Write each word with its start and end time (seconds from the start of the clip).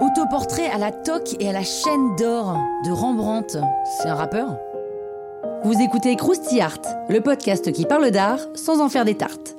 Autoportrait 0.00 0.68
à 0.68 0.78
la 0.78 0.90
toque 0.90 1.36
et 1.38 1.48
à 1.48 1.52
la 1.52 1.62
chaîne 1.62 2.16
d'or 2.16 2.58
de 2.84 2.90
Rembrandt. 2.90 3.56
C'est 3.84 4.08
un 4.08 4.16
rappeur? 4.16 4.58
Vous 5.62 5.80
écoutez 5.80 6.16
Krusty 6.16 6.60
Art, 6.60 6.80
le 7.08 7.20
podcast 7.20 7.70
qui 7.70 7.86
parle 7.86 8.10
d'art 8.10 8.40
sans 8.56 8.80
en 8.80 8.88
faire 8.88 9.04
des 9.04 9.16
tartes. 9.16 9.56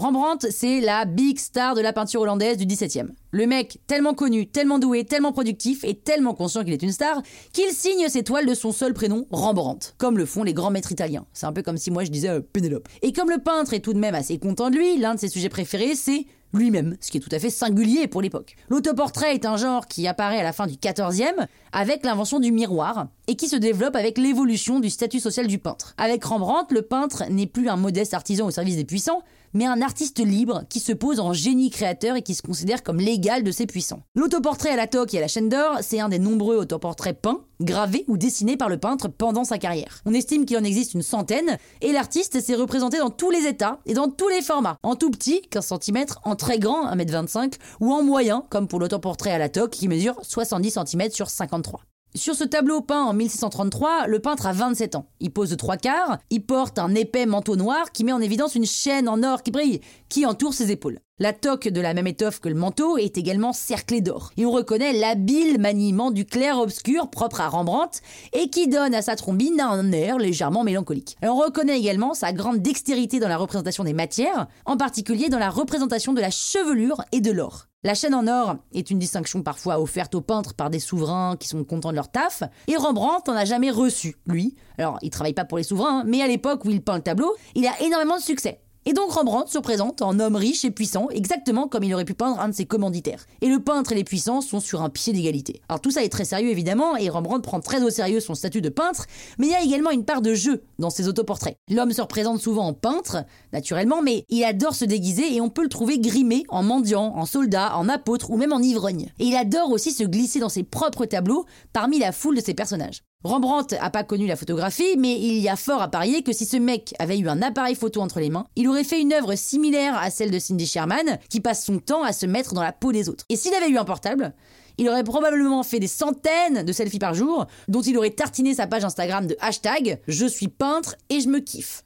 Rembrandt, 0.00 0.46
c'est 0.50 0.80
la 0.80 1.04
big 1.04 1.38
star 1.38 1.74
de 1.74 1.82
la 1.82 1.92
peinture 1.92 2.22
hollandaise 2.22 2.56
du 2.56 2.64
XVIIe. 2.64 3.08
Le 3.32 3.46
mec, 3.46 3.80
tellement 3.86 4.14
connu, 4.14 4.46
tellement 4.46 4.78
doué, 4.78 5.04
tellement 5.04 5.30
productif 5.30 5.84
et 5.84 5.94
tellement 5.94 6.32
conscient 6.32 6.64
qu'il 6.64 6.72
est 6.72 6.82
une 6.82 6.90
star, 6.90 7.20
qu'il 7.52 7.70
signe 7.70 8.08
ses 8.08 8.22
toiles 8.22 8.46
de 8.46 8.54
son 8.54 8.72
seul 8.72 8.94
prénom, 8.94 9.26
Rembrandt, 9.30 9.92
comme 9.98 10.16
le 10.16 10.24
font 10.24 10.42
les 10.42 10.54
grands 10.54 10.70
maîtres 10.70 10.90
italiens. 10.90 11.26
C'est 11.34 11.44
un 11.44 11.52
peu 11.52 11.60
comme 11.60 11.76
si 11.76 11.90
moi 11.90 12.04
je 12.04 12.10
disais 12.10 12.30
euh, 12.30 12.40
Pénélope. 12.40 12.88
Et 13.02 13.12
comme 13.12 13.28
le 13.28 13.42
peintre 13.42 13.74
est 13.74 13.80
tout 13.80 13.92
de 13.92 13.98
même 13.98 14.14
assez 14.14 14.38
content 14.38 14.70
de 14.70 14.76
lui, 14.76 14.96
l'un 14.96 15.16
de 15.16 15.20
ses 15.20 15.28
sujets 15.28 15.50
préférés, 15.50 15.94
c'est 15.94 16.24
lui-même, 16.52 16.96
ce 17.00 17.10
qui 17.10 17.18
est 17.18 17.20
tout 17.20 17.34
à 17.34 17.38
fait 17.38 17.50
singulier 17.50 18.08
pour 18.08 18.22
l'époque. 18.22 18.56
L'autoportrait 18.68 19.34
est 19.34 19.46
un 19.46 19.56
genre 19.56 19.86
qui 19.86 20.06
apparaît 20.06 20.40
à 20.40 20.42
la 20.42 20.52
fin 20.52 20.66
du 20.66 20.76
XIVe 20.76 21.46
avec 21.72 22.04
l'invention 22.04 22.40
du 22.40 22.52
miroir 22.52 23.08
et 23.28 23.36
qui 23.36 23.48
se 23.48 23.56
développe 23.56 23.96
avec 23.96 24.18
l'évolution 24.18 24.80
du 24.80 24.90
statut 24.90 25.20
social 25.20 25.46
du 25.46 25.58
peintre. 25.58 25.94
Avec 25.98 26.24
Rembrandt, 26.24 26.74
le 26.74 26.82
peintre 26.82 27.24
n'est 27.30 27.46
plus 27.46 27.68
un 27.68 27.76
modeste 27.76 28.14
artisan 28.14 28.46
au 28.46 28.50
service 28.50 28.76
des 28.76 28.84
puissants, 28.84 29.22
mais 29.52 29.66
un 29.66 29.82
artiste 29.82 30.24
libre 30.24 30.64
qui 30.68 30.80
se 30.80 30.92
pose 30.92 31.20
en 31.20 31.32
génie 31.32 31.70
créateur 31.70 32.16
et 32.16 32.22
qui 32.22 32.34
se 32.34 32.42
considère 32.42 32.82
comme 32.82 32.98
l'égal 32.98 33.42
de 33.42 33.50
ses 33.50 33.66
puissants. 33.66 34.02
L'autoportrait 34.14 34.70
à 34.70 34.76
la 34.76 34.86
toque 34.86 35.14
et 35.14 35.18
à 35.18 35.22
la 35.22 35.28
chaîne 35.28 35.48
d'or, 35.48 35.78
c'est 35.82 36.00
un 36.00 36.08
des 36.08 36.18
nombreux 36.18 36.56
autoportraits 36.56 37.20
peints, 37.20 37.40
gravés 37.60 38.04
ou 38.08 38.16
dessinés 38.16 38.56
par 38.56 38.68
le 38.68 38.78
peintre 38.78 39.08
pendant 39.08 39.44
sa 39.44 39.58
carrière. 39.58 40.00
On 40.06 40.14
estime 40.14 40.44
qu'il 40.44 40.58
en 40.58 40.64
existe 40.64 40.94
une 40.94 41.02
centaine, 41.02 41.58
et 41.80 41.92
l'artiste 41.92 42.40
s'est 42.40 42.54
représenté 42.54 42.98
dans 42.98 43.10
tous 43.10 43.30
les 43.30 43.46
états 43.46 43.80
et 43.86 43.94
dans 43.94 44.08
tous 44.08 44.28
les 44.28 44.42
formats. 44.42 44.76
En 44.82 44.96
tout 44.96 45.10
petit, 45.10 45.42
15 45.50 45.74
cm, 45.80 46.04
en 46.24 46.36
très 46.36 46.58
grand, 46.58 46.92
1m25, 46.94 47.54
ou 47.80 47.92
en 47.92 48.02
moyen, 48.02 48.44
comme 48.50 48.68
pour 48.68 48.80
l'autoportrait 48.80 49.32
à 49.32 49.38
la 49.38 49.48
toque 49.48 49.70
qui 49.70 49.88
mesure 49.88 50.16
70 50.22 50.78
cm 50.86 51.10
sur 51.10 51.30
53. 51.30 51.82
Sur 52.16 52.34
ce 52.34 52.42
tableau 52.42 52.80
peint 52.80 53.04
en 53.04 53.12
1633, 53.12 54.08
le 54.08 54.18
peintre 54.18 54.46
a 54.46 54.52
27 54.52 54.96
ans. 54.96 55.06
Il 55.20 55.30
pose 55.30 55.50
de 55.50 55.54
trois 55.54 55.76
quarts, 55.76 56.18
il 56.30 56.44
porte 56.44 56.80
un 56.80 56.92
épais 56.96 57.24
manteau 57.24 57.54
noir 57.54 57.92
qui 57.92 58.02
met 58.02 58.12
en 58.12 58.20
évidence 58.20 58.56
une 58.56 58.66
chaîne 58.66 59.08
en 59.08 59.22
or 59.22 59.44
qui 59.44 59.52
brille, 59.52 59.80
qui 60.08 60.26
entoure 60.26 60.52
ses 60.52 60.72
épaules. 60.72 60.98
La 61.22 61.34
toque 61.34 61.68
de 61.68 61.82
la 61.82 61.92
même 61.92 62.06
étoffe 62.06 62.40
que 62.40 62.48
le 62.48 62.54
manteau 62.54 62.96
est 62.96 63.18
également 63.18 63.52
cerclée 63.52 64.00
d'or. 64.00 64.30
Et 64.38 64.46
on 64.46 64.50
reconnaît 64.50 64.94
l'habile 64.94 65.60
maniement 65.60 66.10
du 66.10 66.24
clair-obscur 66.24 67.10
propre 67.10 67.42
à 67.42 67.50
Rembrandt 67.50 68.00
et 68.32 68.48
qui 68.48 68.68
donne 68.68 68.94
à 68.94 69.02
sa 69.02 69.16
trombine 69.16 69.60
un 69.60 69.92
air 69.92 70.16
légèrement 70.16 70.64
mélancolique. 70.64 71.18
on 71.22 71.36
reconnaît 71.36 71.78
également 71.78 72.14
sa 72.14 72.32
grande 72.32 72.62
dextérité 72.62 73.20
dans 73.20 73.28
la 73.28 73.36
représentation 73.36 73.84
des 73.84 73.92
matières, 73.92 74.46
en 74.64 74.78
particulier 74.78 75.28
dans 75.28 75.38
la 75.38 75.50
représentation 75.50 76.14
de 76.14 76.22
la 76.22 76.30
chevelure 76.30 77.04
et 77.12 77.20
de 77.20 77.32
l'or. 77.32 77.66
La 77.84 77.92
chaîne 77.92 78.14
en 78.14 78.26
or 78.26 78.56
est 78.72 78.90
une 78.90 78.98
distinction 78.98 79.42
parfois 79.42 79.78
offerte 79.78 80.14
aux 80.14 80.22
peintres 80.22 80.54
par 80.54 80.70
des 80.70 80.80
souverains 80.80 81.36
qui 81.38 81.48
sont 81.48 81.64
contents 81.64 81.90
de 81.90 81.96
leur 81.96 82.10
taf, 82.10 82.44
et 82.66 82.76
Rembrandt 82.76 83.30
n'en 83.30 83.36
a 83.36 83.44
jamais 83.44 83.70
reçu, 83.70 84.16
lui. 84.26 84.54
Alors, 84.78 84.98
il 85.02 85.10
travaille 85.10 85.34
pas 85.34 85.44
pour 85.44 85.58
les 85.58 85.64
souverains, 85.64 86.02
mais 86.04 86.22
à 86.22 86.26
l'époque 86.26 86.64
où 86.64 86.70
il 86.70 86.82
peint 86.82 86.96
le 86.96 87.02
tableau, 87.02 87.34
il 87.54 87.66
a 87.66 87.78
énormément 87.82 88.16
de 88.16 88.22
succès. 88.22 88.62
Et 88.86 88.94
donc 88.94 89.12
Rembrandt 89.12 89.50
se 89.52 89.58
présente 89.58 90.00
en 90.00 90.18
homme 90.18 90.36
riche 90.36 90.64
et 90.64 90.70
puissant, 90.70 91.08
exactement 91.10 91.68
comme 91.68 91.84
il 91.84 91.92
aurait 91.92 92.06
pu 92.06 92.14
peindre 92.14 92.40
un 92.40 92.48
de 92.48 92.54
ses 92.54 92.64
commanditaires. 92.64 93.26
Et 93.42 93.48
le 93.48 93.60
peintre 93.60 93.92
et 93.92 93.94
les 93.94 94.04
puissants 94.04 94.40
sont 94.40 94.58
sur 94.58 94.80
un 94.80 94.88
pied 94.88 95.12
d'égalité. 95.12 95.60
Alors 95.68 95.82
tout 95.82 95.90
ça 95.90 96.02
est 96.02 96.08
très 96.08 96.24
sérieux 96.24 96.48
évidemment, 96.48 96.96
et 96.96 97.10
Rembrandt 97.10 97.42
prend 97.42 97.60
très 97.60 97.82
au 97.82 97.90
sérieux 97.90 98.20
son 98.20 98.34
statut 98.34 98.62
de 98.62 98.70
peintre, 98.70 99.04
mais 99.38 99.48
il 99.48 99.52
y 99.52 99.54
a 99.54 99.62
également 99.62 99.90
une 99.90 100.06
part 100.06 100.22
de 100.22 100.32
jeu 100.32 100.62
dans 100.78 100.88
ses 100.88 101.08
autoportraits. 101.08 101.56
L'homme 101.70 101.92
se 101.92 102.00
représente 102.00 102.40
souvent 102.40 102.68
en 102.68 102.72
peintre, 102.72 103.18
naturellement, 103.52 104.00
mais 104.00 104.24
il 104.30 104.44
adore 104.44 104.74
se 104.74 104.86
déguiser 104.86 105.34
et 105.34 105.42
on 105.42 105.50
peut 105.50 105.62
le 105.62 105.68
trouver 105.68 105.98
grimé 105.98 106.44
en 106.48 106.62
mendiant, 106.62 107.12
en 107.16 107.26
soldat, 107.26 107.76
en 107.76 107.86
apôtre 107.86 108.30
ou 108.30 108.38
même 108.38 108.54
en 108.54 108.60
ivrogne. 108.60 109.12
Et 109.18 109.26
il 109.26 109.36
adore 109.36 109.70
aussi 109.72 109.92
se 109.92 110.04
glisser 110.04 110.40
dans 110.40 110.48
ses 110.48 110.62
propres 110.62 111.04
tableaux 111.04 111.44
parmi 111.74 111.98
la 111.98 112.12
foule 112.12 112.36
de 112.36 112.42
ses 112.42 112.54
personnages. 112.54 113.02
Rembrandt 113.22 113.76
a 113.78 113.90
pas 113.90 114.02
connu 114.02 114.26
la 114.26 114.34
photographie, 114.34 114.96
mais 114.96 115.20
il 115.20 115.40
y 115.40 115.50
a 115.50 115.56
fort 115.56 115.82
à 115.82 115.88
parier 115.88 116.22
que 116.22 116.32
si 116.32 116.46
ce 116.46 116.56
mec 116.56 116.94
avait 116.98 117.18
eu 117.18 117.28
un 117.28 117.42
appareil 117.42 117.74
photo 117.74 118.00
entre 118.00 118.18
les 118.18 118.30
mains, 118.30 118.46
il 118.56 118.66
aurait 118.66 118.82
fait 118.82 118.98
une 118.98 119.12
œuvre 119.12 119.34
similaire 119.34 119.94
à 119.94 120.08
celle 120.08 120.30
de 120.30 120.38
Cindy 120.38 120.66
Sherman, 120.66 121.18
qui 121.28 121.40
passe 121.40 121.62
son 121.62 121.80
temps 121.80 122.02
à 122.02 122.14
se 122.14 122.24
mettre 122.24 122.54
dans 122.54 122.62
la 122.62 122.72
peau 122.72 122.92
des 122.92 123.10
autres. 123.10 123.26
Et 123.28 123.36
s'il 123.36 123.52
avait 123.52 123.68
eu 123.68 123.76
un 123.76 123.84
portable, 123.84 124.32
il 124.78 124.88
aurait 124.88 125.04
probablement 125.04 125.62
fait 125.62 125.80
des 125.80 125.86
centaines 125.86 126.62
de 126.62 126.72
selfies 126.72 126.98
par 126.98 127.12
jour, 127.12 127.46
dont 127.68 127.82
il 127.82 127.98
aurait 127.98 128.08
tartiné 128.08 128.54
sa 128.54 128.66
page 128.66 128.86
Instagram 128.86 129.26
de 129.26 129.36
hashtag 129.40 130.00
Je 130.08 130.24
suis 130.24 130.48
peintre 130.48 130.96
et 131.10 131.20
je 131.20 131.28
me 131.28 131.40
kiffe. 131.40 131.84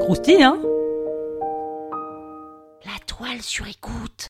Croustille, 0.00 0.42
hein? 0.42 0.58
La 2.86 2.98
toile 3.06 3.42
sur 3.42 3.68
écoute. 3.68 4.28